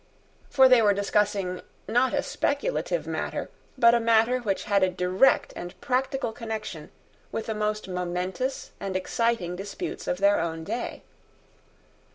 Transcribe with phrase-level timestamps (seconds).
[0.49, 5.53] For they were discussing, not a speculative matter, but a matter which had a direct
[5.55, 6.89] and practical connection
[7.31, 11.03] with the most momentous and exciting disputes of their own day.